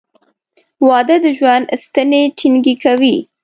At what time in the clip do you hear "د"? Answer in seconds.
1.23-1.27